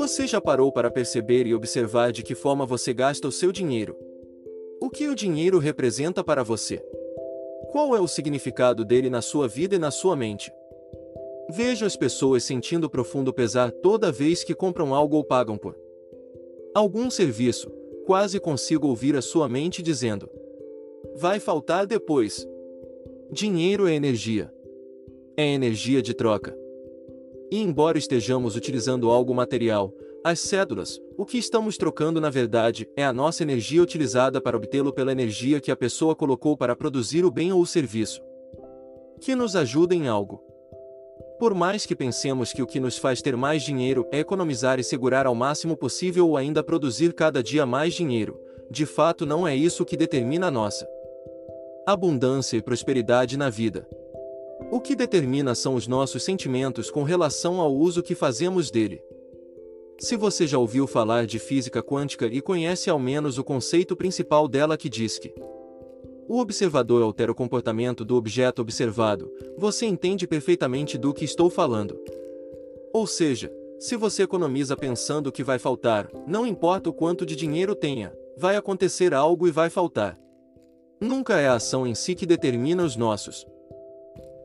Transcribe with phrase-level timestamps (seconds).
[0.00, 3.94] Você já parou para perceber e observar de que forma você gasta o seu dinheiro?
[4.80, 6.82] O que o dinheiro representa para você?
[7.70, 10.50] Qual é o significado dele na sua vida e na sua mente?
[11.50, 15.76] Vejo as pessoas sentindo profundo pesar toda vez que compram algo ou pagam por
[16.74, 17.70] algum serviço,
[18.06, 20.30] quase consigo ouvir a sua mente dizendo:
[21.14, 22.48] Vai faltar depois.
[23.30, 24.50] Dinheiro é energia.
[25.36, 26.58] É energia de troca.
[27.50, 33.04] E embora estejamos utilizando algo material, as cédulas, o que estamos trocando na verdade é
[33.04, 37.30] a nossa energia utilizada para obtê-lo pela energia que a pessoa colocou para produzir o
[37.30, 38.22] bem ou o serviço.
[39.20, 40.42] Que nos ajuda em algo.
[41.38, 44.84] Por mais que pensemos que o que nos faz ter mais dinheiro é economizar e
[44.84, 48.38] segurar ao máximo possível ou ainda produzir cada dia mais dinheiro,
[48.70, 50.86] de fato não é isso que determina a nossa
[51.86, 53.88] abundância e prosperidade na vida.
[54.72, 59.02] O que determina são os nossos sentimentos com relação ao uso que fazemos dele.
[59.98, 64.46] Se você já ouviu falar de física quântica e conhece ao menos o conceito principal
[64.46, 65.34] dela que diz que
[66.28, 71.98] o observador altera o comportamento do objeto observado, você entende perfeitamente do que estou falando.
[72.94, 77.74] Ou seja, se você economiza pensando que vai faltar, não importa o quanto de dinheiro
[77.74, 80.16] tenha, vai acontecer algo e vai faltar.
[81.00, 83.44] Nunca é a ação em si que determina os nossos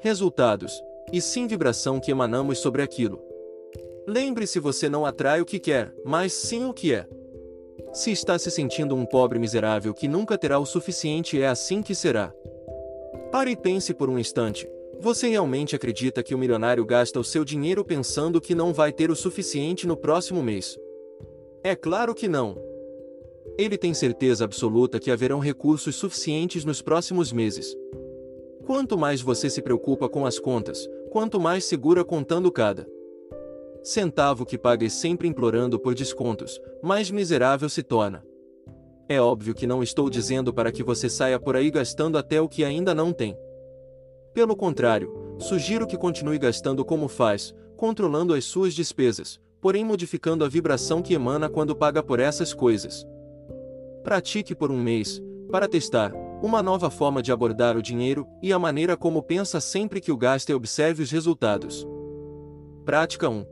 [0.06, 3.20] resultados, e sim vibração que emanamos sobre aquilo.
[4.08, 7.08] Lembre-se, você não atrai o que quer, mas sim o que é.
[7.92, 11.96] Se está se sentindo um pobre miserável que nunca terá o suficiente, é assim que
[11.96, 12.32] será.
[13.32, 14.70] Pare e pense por um instante.
[15.00, 19.10] Você realmente acredita que o milionário gasta o seu dinheiro pensando que não vai ter
[19.10, 20.78] o suficiente no próximo mês?
[21.64, 22.56] É claro que não.
[23.58, 27.76] Ele tem certeza absoluta que haverão recursos suficientes nos próximos meses.
[28.66, 32.88] Quanto mais você se preocupa com as contas, quanto mais segura contando cada
[33.84, 38.26] centavo que paga e sempre implorando por descontos, mais miserável se torna.
[39.08, 42.50] É óbvio que não estou dizendo para que você saia por aí gastando até o
[42.50, 43.38] que ainda não tem.
[44.34, 50.50] Pelo contrário, sugiro que continue gastando como faz, controlando as suas despesas, porém modificando a
[50.50, 53.06] vibração que emana quando paga por essas coisas.
[54.04, 55.22] Pratique por um mês,
[55.52, 56.12] para testar,
[56.42, 60.18] uma nova forma de abordar o dinheiro e a maneira como pensa sempre que o
[60.18, 61.88] gasta e observe os resultados.
[62.84, 63.46] Prática 1.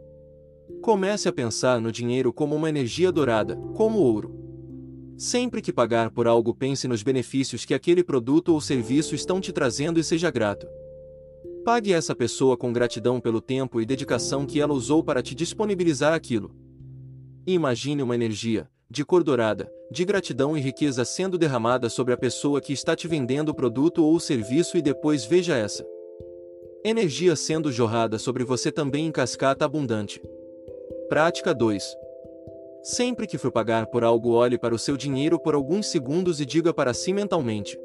[0.82, 4.44] Comece a pensar no dinheiro como uma energia dourada, como ouro.
[5.18, 9.52] Sempre que pagar por algo, pense nos benefícios que aquele produto ou serviço estão te
[9.52, 10.68] trazendo e seja grato.
[11.64, 16.14] Pague essa pessoa com gratidão pelo tempo e dedicação que ela usou para te disponibilizar
[16.14, 16.54] aquilo.
[17.48, 22.60] Imagine uma energia, de cor dourada, de gratidão e riqueza sendo derramada sobre a pessoa
[22.60, 25.86] que está te vendendo o produto ou o serviço e depois veja essa
[26.84, 30.20] energia sendo jorrada sobre você também em cascata abundante.
[31.08, 31.96] Prática 2.
[32.82, 36.46] Sempre que for pagar por algo, olhe para o seu dinheiro por alguns segundos e
[36.46, 37.80] diga para si mentalmente: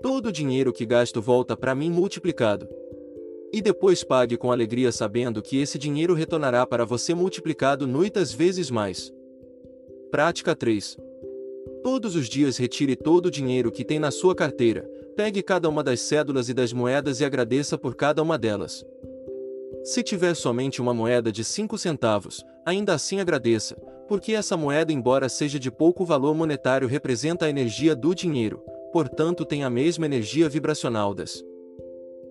[0.00, 2.66] Todo o dinheiro que gasto volta para mim multiplicado.
[3.52, 8.70] E depois pague com alegria sabendo que esse dinheiro retornará para você multiplicado muitas vezes
[8.70, 9.12] mais.
[10.10, 11.09] Prática 3.
[11.82, 14.82] Todos os dias retire todo o dinheiro que tem na sua carteira,
[15.16, 18.84] pegue cada uma das cédulas e das moedas e agradeça por cada uma delas.
[19.82, 23.76] Se tiver somente uma moeda de 5 centavos, ainda assim agradeça,
[24.06, 28.62] porque essa moeda, embora seja de pouco valor monetário, representa a energia do dinheiro,
[28.92, 31.42] portanto tem a mesma energia vibracional das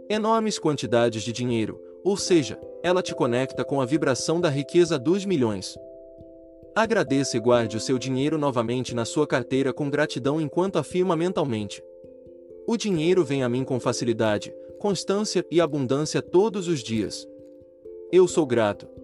[0.09, 5.25] enormes quantidades de dinheiro, ou seja, ela te conecta com a vibração da riqueza dos
[5.25, 5.77] milhões.
[6.75, 11.83] Agradeça e guarde o seu dinheiro novamente na sua carteira com gratidão enquanto afirma mentalmente:
[12.67, 17.27] O dinheiro vem a mim com facilidade, constância e abundância todos os dias.
[18.11, 18.98] Eu sou grato.